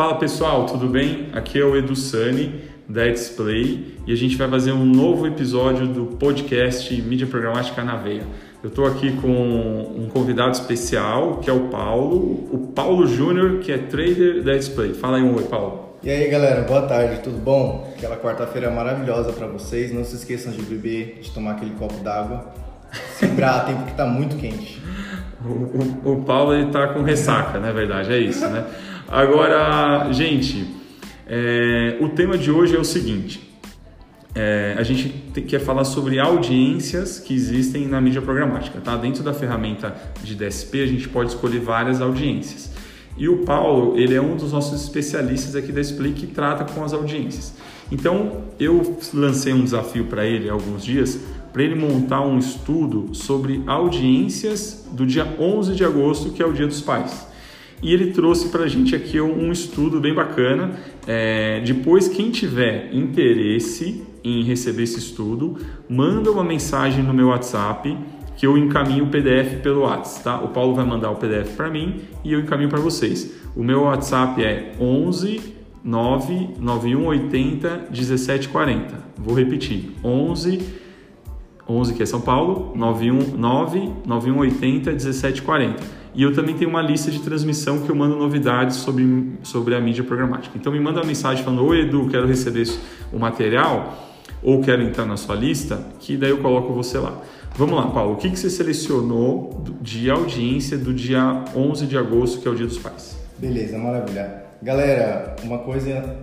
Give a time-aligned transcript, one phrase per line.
[0.00, 1.28] Fala pessoal, tudo bem?
[1.34, 5.86] Aqui é o Edu Sani da Display e a gente vai fazer um novo episódio
[5.86, 8.22] do podcast Mídia Programática na Veia.
[8.62, 13.70] Eu estou aqui com um convidado especial que é o Paulo, o Paulo Júnior, que
[13.70, 14.94] é trader da Display.
[14.94, 15.96] Fala aí um oi, Paulo.
[16.02, 17.92] E aí galera, boa tarde, tudo bom?
[17.94, 19.92] Aquela quarta-feira maravilhosa para vocês.
[19.92, 22.46] Não se esqueçam de beber, de tomar aquele copo d'água.
[23.18, 24.80] Se hidratem porque está muito quente.
[25.44, 28.64] O, o, o Paulo ele tá com ressaca, na verdade, é isso, né?
[29.10, 30.64] Agora, gente,
[31.26, 33.40] é, o tema de hoje é o seguinte:
[34.36, 35.08] é, a gente
[35.48, 38.96] quer falar sobre audiências que existem na mídia programática, tá?
[38.96, 42.70] Dentro da ferramenta de DSP, a gente pode escolher várias audiências.
[43.18, 46.84] E o Paulo, ele é um dos nossos especialistas aqui da Split que trata com
[46.84, 47.52] as audiências.
[47.90, 51.18] Então, eu lancei um desafio para ele há alguns dias,
[51.52, 56.52] para ele montar um estudo sobre audiências do dia 11 de agosto, que é o
[56.52, 57.28] Dia dos Pais
[57.82, 60.72] e ele trouxe para a gente aqui um estudo bem bacana.
[61.06, 65.56] É, depois, quem tiver interesse em receber esse estudo,
[65.88, 67.96] manda uma mensagem no meu WhatsApp
[68.36, 70.40] que eu encaminho o PDF pelo WhatsApp, tá?
[70.40, 73.34] O Paulo vai mandar o PDF para mim e eu encaminho para vocês.
[73.54, 78.94] O meu WhatsApp é 11 99180 1740.
[79.18, 80.80] Vou repetir: 11
[81.68, 85.99] 11 que é São Paulo, 91 9 9180 1740.
[86.14, 89.80] E eu também tenho uma lista de transmissão que eu mando novidades sobre, sobre a
[89.80, 90.56] mídia programática.
[90.58, 92.68] Então me manda uma mensagem falando: Oi Edu, quero receber
[93.12, 94.08] o material
[94.42, 97.20] ou quero entrar na sua lista, que daí eu coloco você lá.
[97.56, 102.40] Vamos lá, Paulo, o que, que você selecionou de audiência do dia 11 de agosto,
[102.40, 103.18] que é o Dia dos Pais?
[103.38, 104.44] Beleza, maravilha.
[104.62, 106.16] Galera, uma coisa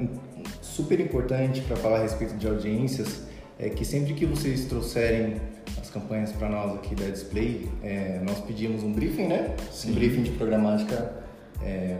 [0.61, 3.27] super importante para falar a respeito de audiências
[3.59, 5.37] é que sempre que vocês trouxerem
[5.79, 9.55] as campanhas para nós aqui da Display, é, nós pedimos um briefing, né?
[9.71, 9.91] Sim.
[9.91, 11.13] Um briefing de programática
[11.61, 11.97] é,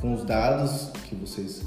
[0.00, 1.62] com os dados que vocês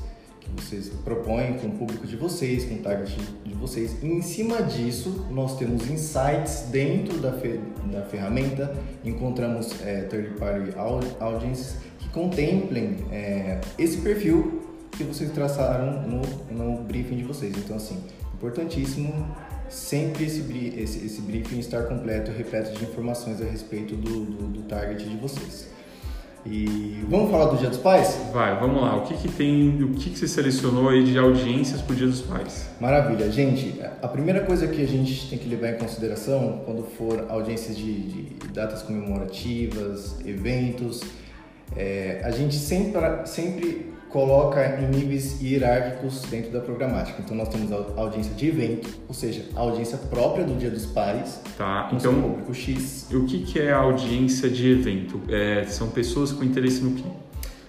[0.45, 3.97] que vocês propõem com o público de vocês, com o target de vocês.
[4.03, 7.59] E em cima disso, nós temos insights dentro da, fe
[7.91, 10.71] da ferramenta, encontramos é, third party
[11.19, 14.61] audiences que contemplem é, esse perfil
[14.91, 16.21] que vocês traçaram no,
[16.51, 17.53] no briefing de vocês.
[17.57, 17.97] Então, assim,
[18.35, 19.35] importantíssimo
[19.69, 20.41] sempre esse,
[20.77, 25.09] esse, esse briefing estar completo e repleto de informações a respeito do, do, do, target
[25.09, 25.69] de vocês.
[26.45, 28.19] E vamos falar do Dia dos Pais?
[28.31, 28.95] Vai, vamos lá.
[28.97, 32.05] O que, que tem, o que, que você selecionou aí de audiências para o Dia
[32.05, 32.69] dos Pais?
[32.79, 33.31] Maravilha.
[33.31, 37.75] Gente, a primeira coisa que a gente tem que levar em consideração quando for audiências
[37.75, 41.01] de, de datas comemorativas, eventos,
[41.75, 47.21] é, a gente sempre, sempre coloca em níveis hierárquicos dentro da programática.
[47.21, 50.85] Então nós temos a audiência de evento, ou seja, a audiência própria do Dia dos
[50.85, 51.41] Pais.
[51.57, 51.89] Tá.
[51.91, 53.09] Então público X.
[53.11, 55.19] O que, que é a audiência de evento?
[55.27, 57.03] É, são pessoas com interesse no quê?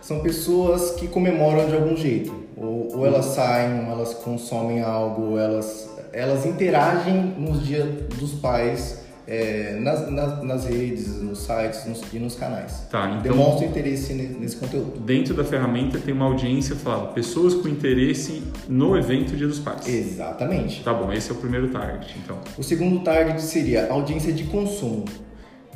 [0.00, 2.32] São pessoas que comemoram de algum jeito.
[2.56, 7.84] Ou, ou elas saem, ou elas consomem algo, ou elas elas interagem nos dias
[8.20, 12.86] dos pais é, nas, nas, nas, redes, nos sites nos, e nos canais.
[12.90, 15.00] Tá, então, Demonstra interesse nesse conteúdo.
[15.00, 19.86] Dentro da ferramenta tem uma audiência falando pessoas com interesse no evento Dia dos Pais.
[19.88, 20.82] Exatamente.
[20.82, 22.38] Tá bom, esse é o primeiro target, então.
[22.56, 25.04] O segundo target seria audiência de consumo.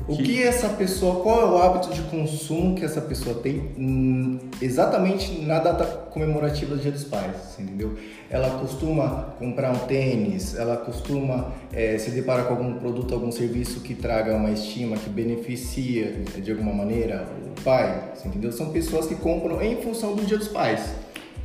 [0.08, 0.22] O que...
[0.22, 5.40] que essa pessoa, qual é o hábito de consumo que essa pessoa tem hum, exatamente
[5.42, 7.96] na data comemorativa do Dia dos Pais, entendeu?
[8.28, 13.80] Ela costuma comprar um tênis, ela costuma é, se deparar com algum produto, algum serviço
[13.80, 16.12] que traga uma estima, que beneficia
[16.42, 18.50] de alguma maneira o pai, entendeu?
[18.52, 20.94] São pessoas que compram em função do Dia dos Pais.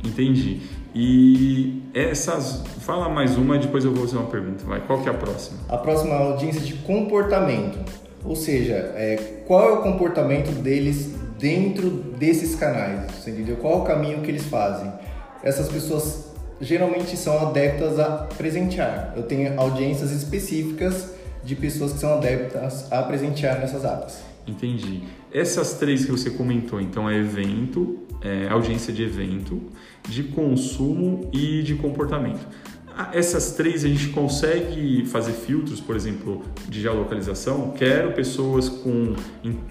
[0.04, 0.60] Entendi.
[0.94, 2.62] E essas.
[2.80, 4.64] Fala mais uma, depois eu vou fazer uma pergunta.
[4.64, 5.58] Vai, qual que é a próxima?
[5.68, 7.78] A próxima é a audiência de comportamento.
[8.26, 13.10] Ou seja, é, qual é o comportamento deles dentro desses canais?
[13.12, 13.56] Você entendeu?
[13.56, 14.92] Qual é o caminho que eles fazem?
[15.42, 16.26] Essas pessoas
[16.60, 19.12] geralmente são adeptas a presentear.
[19.16, 24.18] Eu tenho audiências específicas de pessoas que são adeptas a presentear nessas datas.
[24.46, 25.02] Entendi.
[25.32, 29.60] Essas três que você comentou, então, é evento, é audiência de evento,
[30.08, 32.46] de consumo e de comportamento.
[33.12, 37.72] Essas três a gente consegue fazer filtros, por exemplo, de geolocalização.
[37.72, 39.14] Quero pessoas com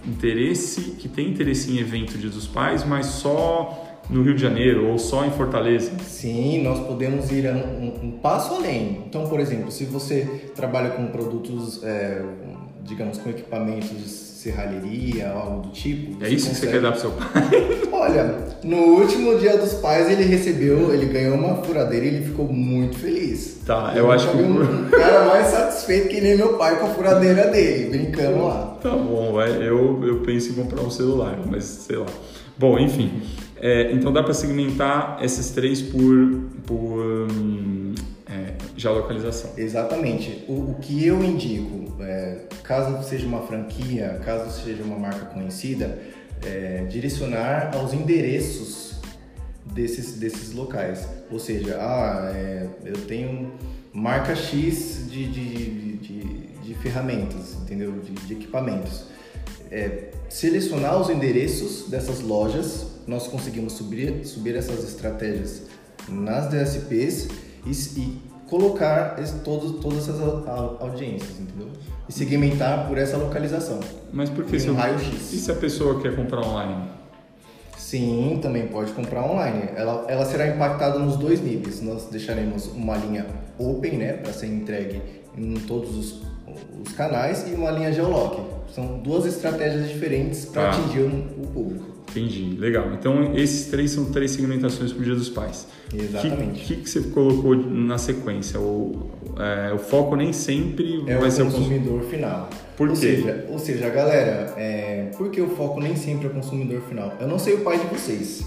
[0.04, 4.88] interesse, que tem interesse em evento Dia dos Pais, mas só no Rio de Janeiro
[4.88, 5.92] ou só em Fortaleza?
[6.04, 9.04] Sim, nós podemos ir um, um passo além.
[9.08, 12.24] Então, por exemplo, se você trabalha com produtos, é,
[12.84, 16.24] digamos, com equipamentos serralheria, algo do tipo.
[16.24, 16.54] É isso consegue...
[16.54, 17.30] que você quer dar pro seu pai?
[17.92, 22.48] Olha, no último dia dos pais ele recebeu, ele ganhou uma furadeira e ele ficou
[22.48, 23.62] muito feliz.
[23.66, 24.38] Tá, eu, eu acho que.
[24.38, 28.78] Um cara mais satisfeito que nem meu pai com a furadeira dele, brincando lá.
[28.82, 29.50] Tá bom, vai.
[29.50, 32.06] Eu, eu penso em comprar um celular, mas sei lá.
[32.58, 33.24] Bom, enfim.
[33.60, 37.85] É, então dá para segmentar esses três por, por hum, é,
[38.86, 39.52] geolocalização.
[39.58, 40.46] Exatamente.
[40.48, 45.98] O, o que eu indico, é, caso seja uma franquia, caso seja uma marca conhecida,
[46.46, 49.02] é, direcionar aos endereços
[49.66, 51.08] desses, desses locais.
[51.32, 53.54] Ou seja, ah, é, eu tenho
[53.92, 56.20] marca X de, de, de,
[56.64, 57.92] de ferramentas, entendeu?
[57.94, 59.06] De, de equipamentos.
[59.72, 65.64] É, selecionar os endereços dessas lojas, nós conseguimos subir, subir essas estratégias
[66.08, 67.30] nas DSPs
[67.66, 70.22] e, e colocar esse, todos, todas essas
[70.80, 71.70] audiências, entendeu?
[72.08, 73.80] E segmentar por essa localização.
[74.14, 74.56] Mas por que?
[74.56, 75.34] Um se raio X.
[75.34, 76.90] E se a pessoa quer comprar online?
[77.78, 79.70] Sim, também pode comprar online.
[79.76, 81.82] Ela, ela será impactada nos dois níveis.
[81.82, 83.26] Nós deixaremos uma linha
[83.58, 85.02] open, né, para ser entregue
[85.38, 86.22] em todos os,
[86.84, 88.42] os, canais e uma linha geolock.
[88.74, 90.70] São duas estratégias diferentes para ah.
[90.70, 91.95] atingir o público.
[92.16, 92.94] Entendi, legal.
[92.94, 95.68] Então esses três são três segmentações para o Dia dos Pais.
[95.94, 96.64] Exatamente.
[96.64, 98.58] O que, que, que, você colocou na sequência?
[98.60, 102.50] O, é, o foco nem sempre é vai o ser o consumidor final.
[102.78, 103.18] Por ou quê?
[103.18, 107.14] Seja, ou seja, galera, é, por que o foco nem sempre é o consumidor final?
[107.20, 108.46] Eu não sei o pai de vocês,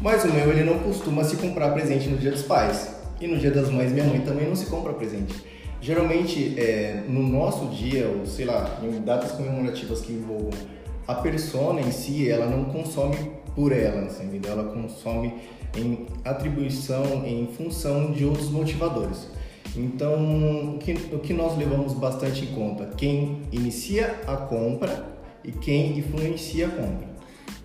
[0.00, 2.98] mas o meu ele não costuma se comprar presente no Dia dos Pais.
[3.20, 5.34] E no Dia das Mães, minha mãe também não se compra presente.
[5.82, 10.50] Geralmente, é, no nosso dia, ou sei lá, em datas comemorativas que envolvam
[11.06, 13.16] a persona em si, ela não consome
[13.54, 14.52] por ela, entendeu?
[14.52, 15.34] Ela consome
[15.76, 19.28] em atribuição, em função de outros motivadores.
[19.76, 22.86] Então, o que, o que nós levamos bastante em conta?
[22.96, 27.08] Quem inicia a compra e quem influencia a compra.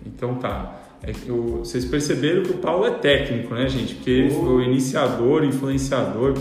[0.04, 0.82] Então tá.
[1.02, 3.94] É eu, vocês perceberam que o Paulo é técnico, né, gente?
[3.96, 6.34] Porque ele foi o iniciador, influenciador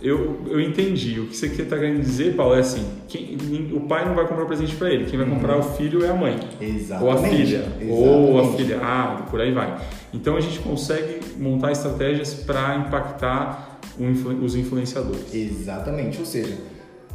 [0.00, 1.18] eu, eu entendi.
[1.18, 3.36] O que você está querendo dizer, Paulo, é assim: quem,
[3.72, 5.60] o pai não vai comprar presente para ele, quem vai comprar uhum.
[5.60, 6.38] o filho é a mãe.
[6.60, 7.04] Exatamente.
[7.04, 7.56] Ou a filha.
[7.56, 7.92] Exatamente.
[7.92, 8.80] Ou a filha.
[8.82, 9.78] Ah, por aí vai.
[10.14, 15.34] Então a gente consegue montar estratégias para impactar influ, os influenciadores.
[15.34, 16.18] Exatamente.
[16.20, 16.56] Ou seja,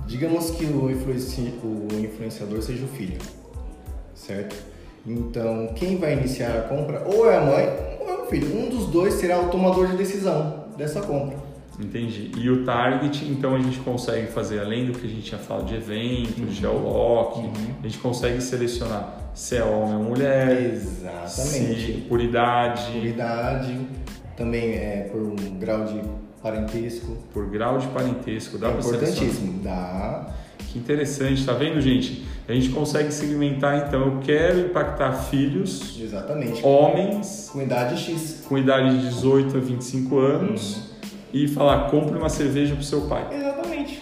[0.06, 3.18] digamos que o, influenci, o influenciador seja o filho,
[4.13, 4.56] certo?
[5.06, 7.69] Então, quem vai iniciar a compra ou é a mãe
[8.00, 8.57] ou é o filho.
[8.57, 11.38] Um dos dois será o tomador de decisão dessa compra.
[11.79, 12.31] Entendi.
[12.37, 15.65] E o target, então a gente consegue fazer, além do que a gente já falado
[15.65, 16.51] de eventos, uhum.
[16.51, 17.53] geolock, uhum.
[17.81, 20.73] a gente consegue selecionar se é homem ou mulher.
[20.73, 21.85] Exatamente.
[21.85, 22.91] Se, por idade.
[22.91, 23.79] Por idade,
[24.37, 25.99] também é por um grau de
[26.41, 27.17] parentesco.
[27.33, 30.27] Por grau de parentesco, dá é para Importantíssimo, dá.
[30.71, 32.23] Que interessante, tá vendo, gente?
[32.47, 35.99] A gente consegue segmentar, então, eu quero impactar filhos.
[35.99, 36.63] Exatamente.
[36.63, 37.49] Homens.
[37.51, 38.43] Com idade X.
[38.47, 40.77] Com idade de 18 a 25 anos.
[40.77, 40.93] Uhum
[41.33, 43.27] e falar, compre uma cerveja pro seu pai.
[43.31, 44.01] Exatamente.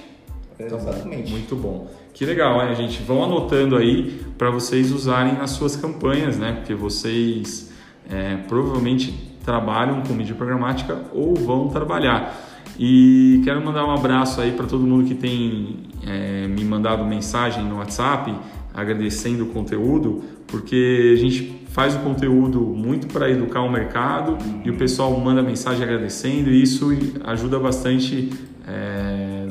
[0.60, 1.31] Então, Exatamente.
[1.31, 1.88] Muito bom.
[2.13, 3.01] Que legal, né, gente?
[3.01, 6.54] Vão anotando aí para vocês usarem nas suas campanhas, né?
[6.54, 7.72] Porque vocês
[8.10, 12.38] é, provavelmente trabalham com mídia programática ou vão trabalhar.
[12.78, 17.63] E quero mandar um abraço aí para todo mundo que tem é, me mandado mensagem
[17.63, 18.33] no WhatsApp
[18.73, 24.69] agradecendo o conteúdo, porque a gente faz o conteúdo muito para educar o mercado e
[24.69, 26.89] o pessoal manda mensagem agradecendo e isso
[27.23, 28.29] ajuda bastante
[28.68, 29.47] é,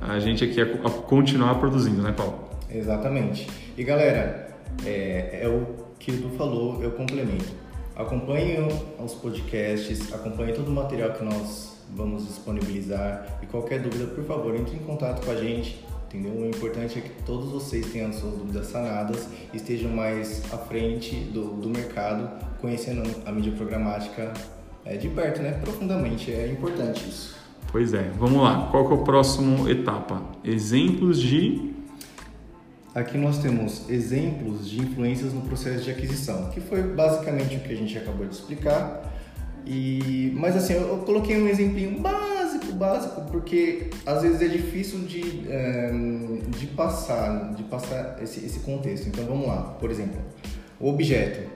[0.00, 2.38] a gente aqui a, continuar produzindo, né, Paulo?
[2.70, 3.48] Exatamente.
[3.76, 4.48] E galera,
[4.84, 5.66] é, é o
[5.98, 7.52] que Edu falou, eu complemento.
[7.96, 8.58] Acompanhe
[9.02, 14.54] os podcasts, acompanhe todo o material que nós vamos disponibilizar e qualquer dúvida, por favor,
[14.54, 15.82] entre em contato com a gente
[16.16, 16.32] entendeu?
[16.32, 21.52] O importante é que todos vocês tenham suas dúvidas sanadas estejam mais à frente do,
[21.52, 22.28] do mercado,
[22.60, 24.32] conhecendo a mídia programática
[24.84, 25.52] é, de perto, né?
[25.52, 27.36] Profundamente, é importante isso.
[27.70, 28.68] Pois é, vamos lá.
[28.70, 30.22] Qual que é o próximo etapa?
[30.42, 31.74] Exemplos de
[32.94, 37.70] Aqui nós temos exemplos de influências no processo de aquisição, que foi basicamente o que
[37.70, 39.12] a gente acabou de explicar.
[39.66, 42.00] E, mas assim, eu, eu coloquei um exemplinho
[42.76, 45.90] básico, porque às vezes é difícil de, é,
[46.48, 49.08] de passar, de passar esse, esse contexto.
[49.08, 50.20] Então vamos lá, por exemplo,
[50.78, 51.48] o objeto,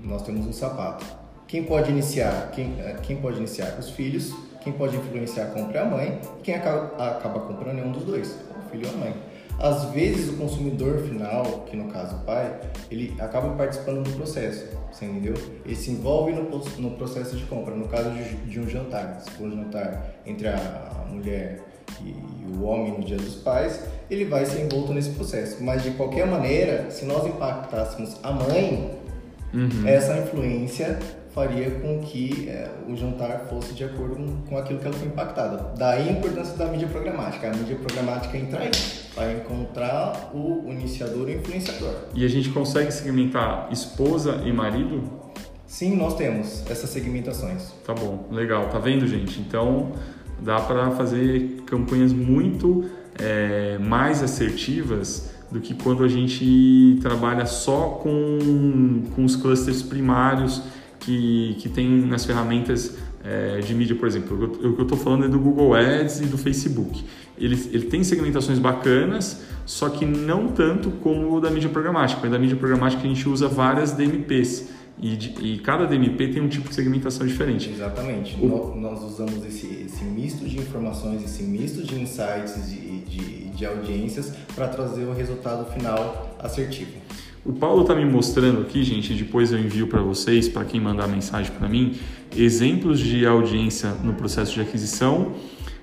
[0.00, 1.04] nós temos um sapato.
[1.46, 2.50] Quem pode iniciar?
[2.52, 3.76] Quem, eh, quem pode iniciar?
[3.78, 4.34] Os filhos.
[4.62, 6.20] Quem pode influenciar compra é a mãe.
[6.42, 9.14] Quem acaba, acaba comprando é um dos dois, o filho ou a mãe.
[9.62, 12.52] Às vezes o consumidor final, que no caso o pai,
[12.90, 15.34] ele acaba participando do processo, você entendeu?
[15.64, 16.42] Ele se envolve no,
[16.78, 17.72] no processo de compra.
[17.72, 21.60] No caso de, de um jantar, se for um jantar entre a, mulher
[22.00, 25.62] e, e o homem no dia dos pais, ele vai ser envolto nesse processo.
[25.62, 28.98] Mas de qualquer maneira, se nós impactássemos a mãe,
[29.54, 29.86] uhum.
[29.86, 30.98] essa influência
[31.34, 35.08] faria com que é, o jantar fosse de acordo com, com aquilo que ela foi
[35.08, 35.72] impactada.
[35.78, 37.50] Daí a importância da mídia programática.
[37.50, 38.70] A mídia programática entra aí
[39.14, 41.94] para encontrar o iniciador e o influenciador.
[42.14, 45.02] E a gente consegue segmentar esposa e marido?
[45.66, 47.72] Sim, nós temos essas segmentações.
[47.84, 48.68] Tá bom, legal.
[48.68, 49.40] Tá vendo, gente?
[49.40, 49.92] Então
[50.38, 52.84] dá para fazer campanhas muito
[53.18, 60.62] é, mais assertivas do que quando a gente trabalha só com, com os clusters primários
[61.02, 64.44] que, que tem nas ferramentas é, de mídia, por exemplo.
[64.44, 67.04] O que eu estou falando é do Google Ads e do Facebook.
[67.36, 72.28] Ele, ele tem segmentações bacanas, só que não tanto como o da mídia programática.
[72.28, 74.68] Da mídia programática a gente usa várias DMPs.
[75.00, 77.70] E, de, e, cada DMP tem um tipo de segmentação diferente.
[77.70, 78.36] Exatamente.
[78.40, 78.76] O...
[78.76, 83.66] Nós usamos esse, esse, misto de informações, esse misto de insights e de, de, de
[83.66, 86.92] audiências para trazer o resultado final assertivo.
[87.44, 91.08] O Paulo está me mostrando aqui, gente, depois eu envio para vocês, para quem mandar
[91.08, 91.96] mensagem para mim,
[92.36, 95.32] exemplos de audiência no processo de aquisição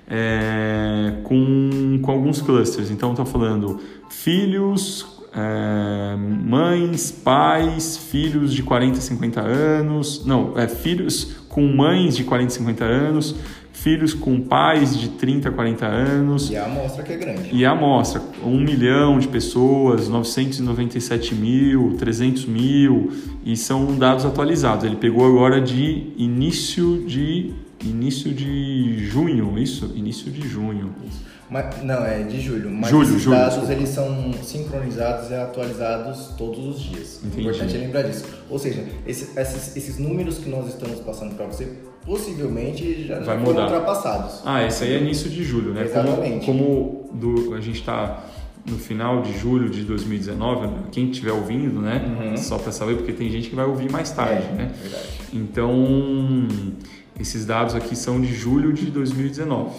[0.08, 2.90] é, com, com alguns clusters.
[2.90, 11.36] Então, está falando filhos, é, mães, pais, filhos de 40, 50 anos, não, é, filhos
[11.46, 13.36] com mães de 40, 50 anos,
[13.82, 16.50] filhos com pais de 30, 40 anos.
[16.50, 17.48] E a amostra que é grande.
[17.52, 23.10] E a amostra, 1 milhão de pessoas, 997 mil, 300 mil,
[23.44, 24.84] e são dados atualizados.
[24.84, 29.90] Ele pegou agora de início de início de junho, isso?
[29.94, 30.94] Início de junho.
[31.08, 31.29] Isso.
[31.50, 32.70] Mas, não, é de julho.
[32.70, 33.72] Mas julho, esses julho, dados desculpa.
[33.74, 37.20] eles são sincronizados e atualizados todos os dias.
[37.24, 37.40] Entendi.
[37.48, 38.24] Importante é lembrar disso.
[38.48, 41.68] Ou seja, esses, esses, esses números que nós estamos passando para você
[42.06, 43.44] possivelmente já, Vai já mudar.
[43.52, 44.40] foram ultrapassados.
[44.44, 45.84] Ah, esse aí é início de julho, né?
[45.84, 46.46] Exatamente.
[46.46, 48.24] Como, como do, a gente está
[48.64, 52.30] no final de julho de 2019, quem estiver ouvindo, né?
[52.30, 52.36] Uhum.
[52.36, 54.70] Só para saber, porque tem gente que vai ouvir mais tarde, É, né?
[54.80, 55.08] verdade.
[55.32, 56.46] Então,
[57.18, 59.70] esses dados aqui são de julho de 2019.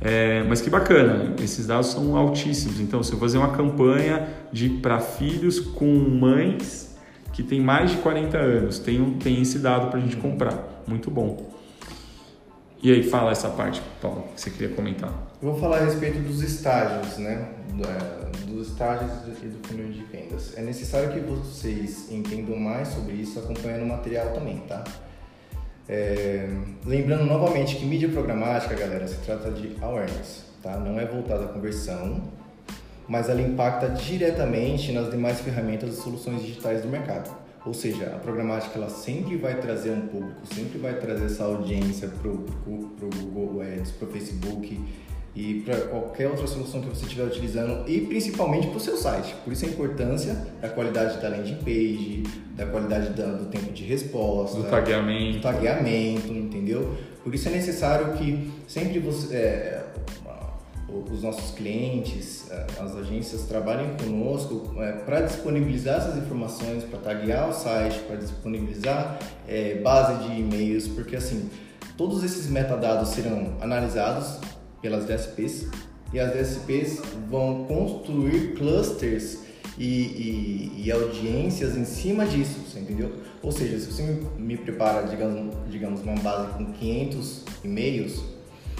[0.00, 2.80] É, mas que bacana, esses dados são altíssimos.
[2.80, 6.96] Então, se eu fazer uma campanha de para filhos com mães
[7.32, 10.82] que tem mais de 40 anos, tem, tem esse dado para a gente comprar.
[10.86, 11.50] Muito bom.
[12.82, 15.12] E aí, fala essa parte, Paulo, que você queria comentar.
[15.40, 17.48] Vou falar a respeito dos estágios, né?
[18.46, 19.10] Dos estágios
[19.42, 20.56] e do funil de vendas.
[20.56, 24.84] É necessário que vocês entendam mais sobre isso acompanhando o material também, tá?
[25.88, 26.48] É,
[26.84, 30.76] lembrando novamente que mídia programática, galera, se trata de awareness, tá?
[30.78, 32.22] Não é voltada à conversão,
[33.08, 37.30] mas ela impacta diretamente nas demais ferramentas e soluções digitais do mercado.
[37.64, 42.08] Ou seja, a programática ela sempre vai trazer um público, sempre vai trazer essa audiência
[42.08, 42.46] para o
[43.32, 44.80] Google Ads, para o Facebook
[45.36, 49.34] e para qualquer outra solução que você estiver utilizando e principalmente para o seu site.
[49.44, 52.22] Por isso a importância da qualidade da landing page,
[52.56, 55.36] da qualidade da- do tempo de resposta, Do tagueamento.
[55.38, 56.96] do tagueamento, entendeu?
[57.22, 59.84] Por isso é necessário que sempre você, é,
[61.12, 64.72] os nossos clientes, é, as agências trabalhem conosco
[65.04, 71.16] para disponibilizar essas informações, para taguear o site, para disponibilizar é, base de e-mails, porque
[71.16, 71.50] assim
[71.96, 74.38] todos esses metadados serão analisados
[74.82, 75.66] pelas DSPs
[76.12, 79.38] e as DSPs vão construir clusters
[79.78, 83.12] e, e- e audiências em cima disso, você entendeu?
[83.42, 88.22] Ou seja, se você me, me prepara, digamos, digamos, uma base com 500 e-mails,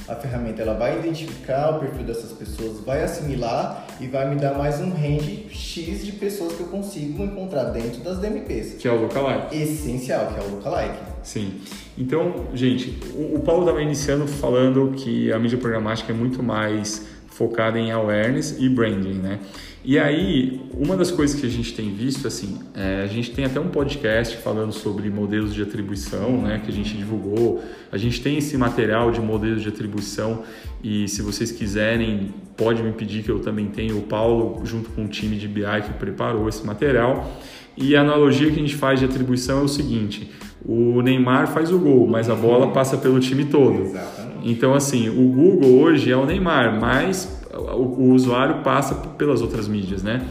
[0.09, 4.55] a ferramenta ela vai identificar o perfil dessas pessoas, vai assimilar e vai me dar
[4.57, 8.75] mais um range X de pessoas que eu consigo encontrar dentro das DMPs.
[8.75, 9.57] Que é o lookalike.
[9.57, 11.16] Essencial, que é o lookalike.
[11.27, 11.55] Sim.
[11.99, 17.77] Então, gente, o, Paulo estava iniciando falando que a mídia programática é muito mais focada
[17.81, 19.41] em awareness e branding, né?
[19.85, 23.45] E aí, uma das coisas que a gente tem visto, assim, é, a gente tem
[23.45, 27.63] até um podcast falando sobre modelos de atribuição, né, que a gente divulgou.
[27.91, 30.45] A gente tem esse material de modelos de atribuição
[30.83, 35.05] e se vocês quiserem, pode me pedir que eu também tenho o Paulo junto com
[35.05, 37.29] o time de BI que preparou esse material.
[37.77, 40.31] E a analogia que a gente faz de atribuição é o seguinte:
[40.69, 43.83] o Neymar faz o gol, mas a bola passa pelo time todo.
[43.83, 44.51] Exatamente.
[44.51, 50.03] Então, assim, o Google hoje é o Neymar, mas o, usuário passa pelas outras mídias,
[50.03, 50.27] né?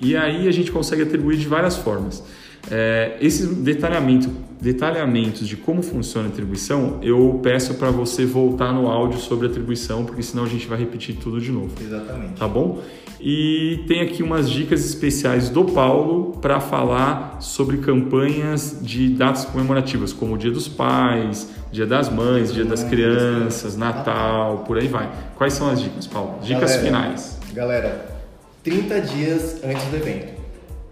[0.00, 2.22] E aí a gente consegue atribuir de várias formas.
[2.70, 8.88] É, esse detalhamento, detalhamentos de como funciona a atribuição, eu peço para você voltar no
[8.88, 12.34] áudio sobre atribuição, porque senão a gente vai repetir tudo de novo Exatamente.
[12.34, 12.82] tá bom?
[13.26, 20.12] E tem aqui umas dicas especiais do Paulo para falar sobre campanhas de datas comemorativas,
[20.12, 25.10] como o Dia dos Pais, Dia das Mães, Dia das Crianças, Natal, por aí vai.
[25.36, 26.38] Quais são as dicas, Paulo?
[26.42, 27.38] Dicas Galera, finais.
[27.54, 28.16] Galera,
[28.62, 30.38] 30 dias antes do evento.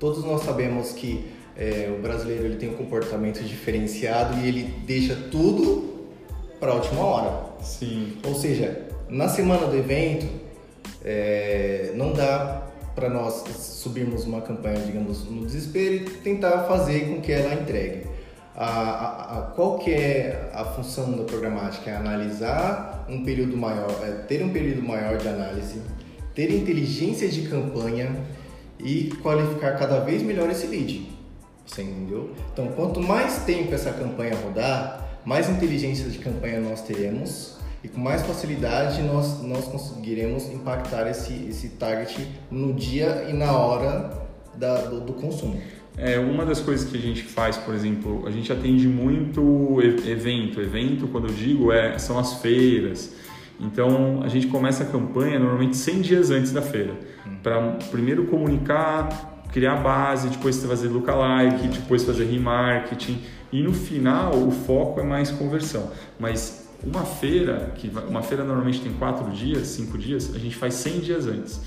[0.00, 5.14] Todos nós sabemos que é, o brasileiro ele tem um comportamento diferenciado e ele deixa
[5.30, 6.08] tudo
[6.58, 7.40] para a última hora.
[7.60, 8.14] Sim.
[8.24, 10.41] Ou seja, na semana do evento,
[11.04, 12.62] é, não dá
[12.94, 18.06] para nós subirmos uma campanha, digamos, no desespero e tentar fazer com que ela entregue.
[18.54, 21.90] a, a, a, qual que é a função da programática?
[21.90, 25.80] É analisar um período maior, é ter um período maior de análise,
[26.34, 28.14] ter inteligência de campanha
[28.78, 31.10] e qualificar cada vez melhor esse lead.
[31.66, 32.32] Você entendeu?
[32.52, 37.51] Então, quanto mais tempo essa campanha rodar, mais inteligência de campanha nós teremos
[37.82, 43.52] e com mais facilidade nós, nós conseguiremos impactar esse, esse target no dia e na
[43.52, 44.22] hora
[44.54, 45.60] da, do, do consumo.
[45.96, 50.60] É, uma das coisas que a gente faz, por exemplo, a gente atende muito evento.
[50.60, 53.14] Evento, quando eu digo, é, são as feiras.
[53.60, 56.94] Então, a gente começa a campanha normalmente 100 dias antes da feira.
[57.26, 57.36] Hum.
[57.42, 57.60] Para
[57.90, 63.20] primeiro comunicar, criar base, depois fazer lookalike, depois fazer remarketing.
[63.52, 65.90] E no final, o foco é mais conversão.
[66.18, 70.74] Mas uma feira, que uma feira normalmente tem quatro dias, cinco dias, a gente faz
[70.74, 71.60] 100 dias antes.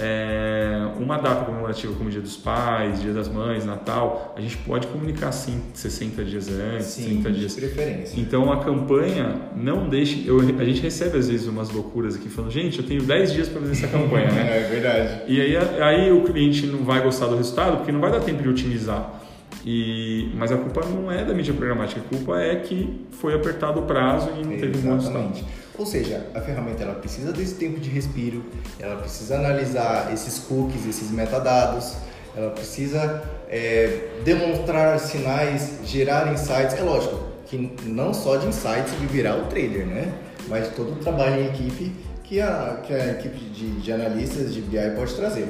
[0.00, 4.86] É, uma data comemorativa como Dia dos Pais, Dia das Mães, Natal, a gente pode
[4.86, 7.54] comunicar sim 60 dias antes, Sim, 30 dias.
[7.54, 8.18] preferência.
[8.18, 10.26] Então a campanha não deixe.
[10.26, 13.48] Eu, a gente recebe às vezes umas loucuras aqui falando, gente, eu tenho 10 dias
[13.50, 14.64] para fazer essa campanha, né?
[14.64, 15.30] é verdade.
[15.30, 18.42] E aí, aí o cliente não vai gostar do resultado porque não vai dar tempo
[18.42, 19.21] de otimizar.
[19.64, 23.80] E, mas a culpa não é da mídia programática, a culpa é que foi apertado
[23.80, 25.44] o prazo e não teve um resultado.
[25.78, 28.44] Ou seja, a ferramenta ela precisa desse tempo de respiro,
[28.78, 31.96] ela precisa analisar esses cookies, esses metadados,
[32.36, 36.74] ela precisa é, demonstrar sinais, gerar insights.
[36.76, 40.12] É lógico que não só de insights viverá o trader, né?
[40.48, 41.92] Mas todo o trabalho em equipe
[42.24, 45.48] que a, que a equipe de, de analistas de BI pode trazer.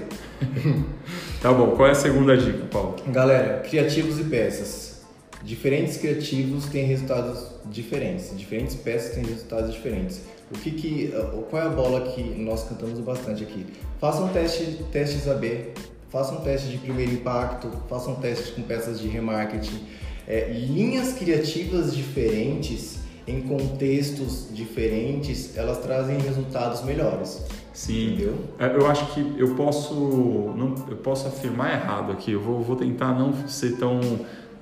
[1.40, 2.96] Tá bom, qual é a segunda dica, Paulo?
[3.08, 5.02] Galera, criativos e peças.
[5.42, 10.20] Diferentes criativos têm resultados diferentes, diferentes peças têm resultados diferentes.
[10.54, 11.14] O que que,
[11.50, 13.66] qual é a bola que nós cantamos bastante aqui?
[13.98, 15.72] Façam teste, testes AB,
[16.10, 19.80] façam testes de primeiro impacto, façam testes com peças de remarketing.
[20.28, 27.42] É, linhas criativas diferentes em contextos diferentes, elas trazem resultados melhores.
[27.72, 28.38] Sim, entendeu?
[28.58, 29.94] É, eu acho que eu posso,
[30.56, 32.32] não, eu posso afirmar errado aqui.
[32.32, 34.00] Eu vou, vou tentar não ser tão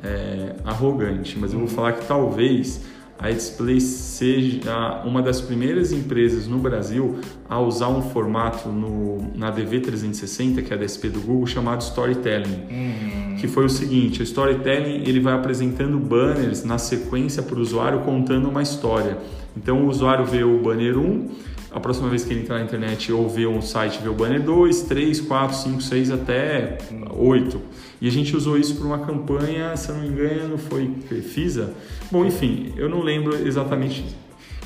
[0.02, 2.82] é, arrogante, mas eu vou falar que talvez
[3.20, 9.54] a Display seja uma das primeiras empresas no Brasil a usar um formato no, na
[9.54, 12.62] DV360, que é a DSP do Google, chamado Storytelling.
[12.70, 13.36] Uhum.
[13.38, 18.00] Que foi o seguinte, o Storytelling ele vai apresentando banners na sequência para o usuário
[18.00, 19.18] contando uma história.
[19.54, 21.28] Então o usuário vê o banner 1,
[21.72, 24.42] a próxima vez que ele entrar na internet ou ver um site, vê o banner
[24.42, 26.78] 2, 3, 4, 5, 6 até
[27.10, 27.60] 8.
[28.00, 30.90] E a gente usou isso para uma campanha, se eu não me engano, foi
[31.22, 31.72] FISA.
[32.10, 34.04] Bom, enfim, eu não lembro exatamente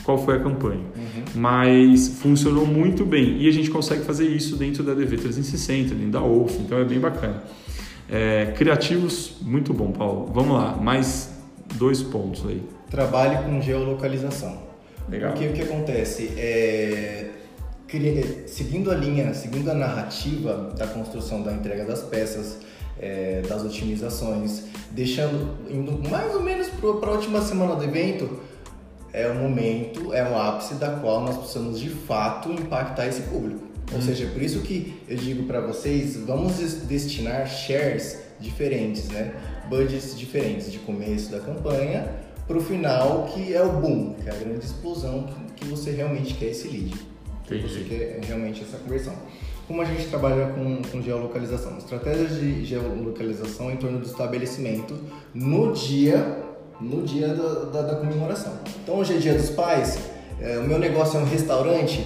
[0.02, 1.24] qual foi a campanha, uhum.
[1.34, 6.20] mas funcionou muito bem e a gente consegue fazer isso dentro da DV360, dentro da
[6.20, 7.42] OUF, então é bem bacana.
[8.10, 10.30] É, criativos, muito bom, Paulo.
[10.32, 11.34] Vamos lá, mais
[11.76, 12.62] dois pontos aí.
[12.90, 14.63] Trabalhe com geolocalização.
[15.08, 15.32] Legal.
[15.32, 17.30] Porque o que acontece é
[18.46, 22.58] seguindo a linha, seguindo a narrativa da construção da entrega das peças,
[22.98, 28.40] é, das otimizações, deixando indo mais ou menos para a última semana do evento,
[29.12, 33.62] é o momento, é o ápice da qual nós precisamos de fato impactar esse público.
[33.92, 34.02] Ou hum.
[34.02, 36.54] seja, por isso que eu digo para vocês, vamos
[36.86, 39.34] destinar shares diferentes, né?
[39.68, 42.10] Budgets diferentes de começo da campanha
[42.46, 45.90] para o final, que é o boom, que é a grande explosão que, que você
[45.90, 46.94] realmente quer esse lead.
[47.44, 49.14] Que você quer realmente essa conversão.
[49.66, 51.78] Como a gente trabalha com, com geolocalização?
[51.78, 54.94] Estratégias de geolocalização em torno do estabelecimento
[55.32, 56.42] no dia,
[56.80, 58.58] no dia da, da, da comemoração.
[58.82, 59.98] Então hoje é dia dos pais,
[60.40, 62.04] é, o meu negócio é um restaurante,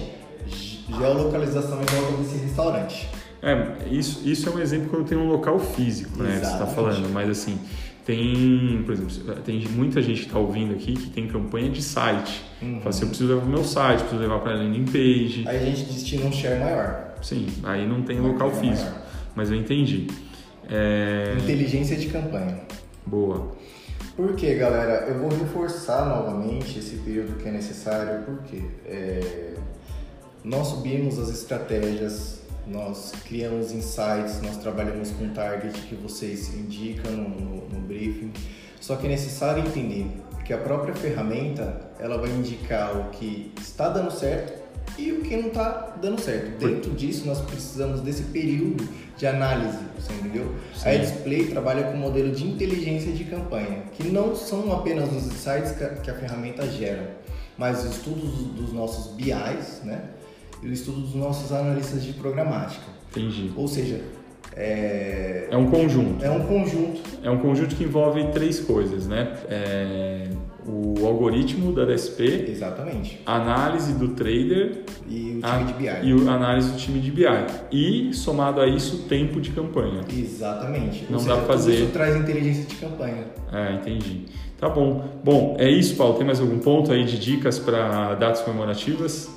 [0.97, 3.09] geolocalização em volta desse restaurante.
[3.41, 6.35] É, isso, isso é um exemplo quando tem um local físico, né?
[6.35, 6.45] Exatamente.
[6.45, 7.57] Você está falando, mas assim,
[8.09, 12.41] tem, por exemplo, tem muita gente que está ouvindo aqui que tem campanha de site.
[12.59, 12.79] Uhum.
[12.79, 15.43] Fala assim, eu preciso levar para o meu site, preciso levar para a landing page.
[15.47, 17.13] Aí a gente destina um share maior.
[17.21, 19.05] Sim, aí não tem local físico, maior.
[19.35, 20.07] mas eu entendi.
[20.67, 21.35] É...
[21.37, 22.59] Inteligência de campanha.
[23.05, 23.51] Boa.
[24.15, 25.05] Por quê, galera?
[25.07, 29.53] Eu vou reforçar novamente esse período que é necessário, porque é...
[30.43, 32.38] nós subimos as estratégias
[32.69, 38.31] nós criamos insights, nós trabalhamos com target que vocês indicam no, no, no briefing.
[38.79, 40.07] Só que é necessário entender
[40.45, 44.59] que a própria ferramenta ela vai indicar o que está dando certo
[44.97, 46.57] e o que não está dando certo.
[46.57, 50.55] Dentro disso, nós precisamos desse período de análise, você entendeu?
[50.75, 50.89] Sim.
[50.89, 55.27] A Display trabalha com um modelo de inteligência de campanha, que não são apenas os
[55.27, 57.17] insights que a, ferramenta gera,
[57.57, 60.01] mas estudos dos nossos BIs, né?
[60.61, 62.85] E o estudo dos nossos analistas de programática.
[63.11, 63.51] Entendi.
[63.55, 64.01] Ou seja,
[64.55, 65.47] é...
[65.51, 66.23] É um conjunto.
[66.23, 69.33] É um conjunto é um conjunto que envolve três coisas, né?
[69.49, 70.29] É,
[70.65, 73.19] o algoritmo da DSP, Exatamente.
[73.25, 75.85] a análise do trader E o time a- de BI.
[76.23, 77.25] e a análise do time de BI.
[77.71, 80.01] E, somado a isso, o tempo de campanha.
[80.09, 81.05] Exatamente.
[81.09, 81.73] Não Ou dá seja, pra fazer.
[81.75, 83.25] Isso traz inteligência de campanha.
[83.51, 84.25] É, entendi.
[84.57, 85.03] Tá bom.
[85.23, 86.15] Bom, é isso, Paulo.
[86.15, 89.29] Tem mais algum ponto aí de dicas para datas comemorativas?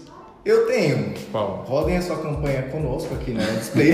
[0.44, 1.14] Eu tenho.
[1.31, 1.64] Qual?
[1.66, 3.92] Rodem a sua campanha conosco aqui na display.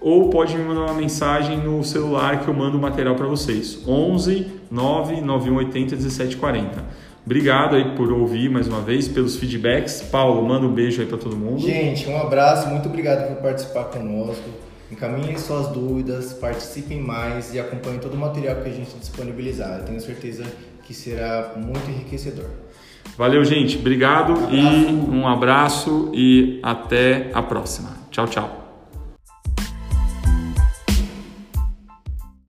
[0.00, 3.82] ou pode me mandar uma mensagem no celular que eu mando o material para vocês.
[3.86, 6.84] 11 99180 1740.
[7.24, 10.00] Obrigado aí por ouvir mais uma vez, pelos feedbacks.
[10.02, 11.60] Paulo, manda um beijo aí para todo mundo.
[11.60, 14.48] Gente, um abraço, muito obrigado por participar conosco.
[14.92, 19.80] Encaminhem suas dúvidas, participem mais e acompanhem todo o material que a gente disponibilizar.
[19.80, 20.44] Eu tenho certeza
[20.84, 22.46] que será muito enriquecedor.
[23.18, 23.76] Valeu, gente.
[23.76, 27.90] Obrigado Um e um abraço e até a próxima.
[28.10, 28.65] Tchau, tchau.